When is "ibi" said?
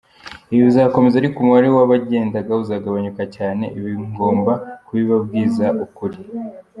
0.51-0.63, 3.77-3.91